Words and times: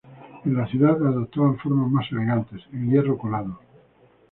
En 0.45 0.55
la 0.57 0.65
ciudad 0.65 0.93
adoptaban 0.95 1.59
formas 1.59 1.91
más 1.91 2.11
elegantes, 2.11 2.61
en 2.73 2.89
hierro 2.89 3.19
colado. 3.19 3.59